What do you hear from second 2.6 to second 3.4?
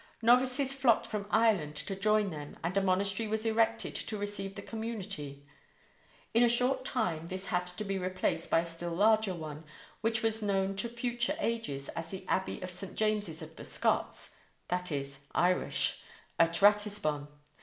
and a monastery